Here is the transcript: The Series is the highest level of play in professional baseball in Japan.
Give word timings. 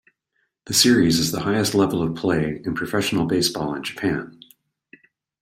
The 0.65 0.73
Series 0.73 1.19
is 1.19 1.31
the 1.31 1.41
highest 1.41 1.75
level 1.75 2.01
of 2.01 2.15
play 2.15 2.59
in 2.65 2.73
professional 2.73 3.27
baseball 3.27 3.75
in 3.75 3.83
Japan. 3.83 4.39